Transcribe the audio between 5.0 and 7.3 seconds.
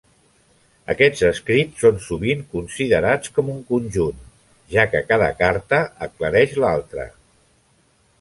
cada carta aclareix l'altra.